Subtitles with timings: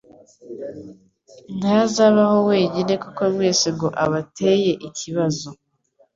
[1.57, 5.47] Ntazabaho wenyine kuko mwese ngo abateye ikibazo